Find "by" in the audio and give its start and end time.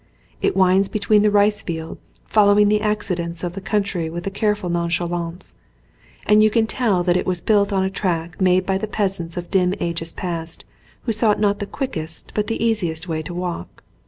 8.65-8.79